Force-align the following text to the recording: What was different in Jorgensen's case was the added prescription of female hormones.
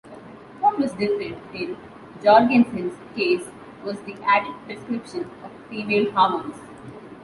What 0.59 0.79
was 0.79 0.93
different 0.93 1.37
in 1.53 1.77
Jorgensen's 2.23 2.97
case 3.15 3.45
was 3.83 4.01
the 4.01 4.15
added 4.23 4.55
prescription 4.65 5.29
of 5.43 5.51
female 5.69 6.09
hormones. 6.11 6.59